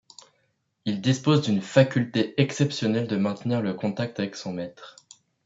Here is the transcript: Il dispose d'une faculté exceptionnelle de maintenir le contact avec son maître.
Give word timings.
Il 0.85 0.99
dispose 0.99 1.43
d'une 1.43 1.61
faculté 1.61 2.33
exceptionnelle 2.41 3.05
de 3.05 3.17
maintenir 3.17 3.61
le 3.61 3.75
contact 3.75 4.19
avec 4.19 4.35
son 4.35 4.51
maître. 4.51 4.95